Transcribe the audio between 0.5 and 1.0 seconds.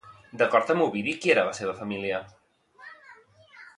amb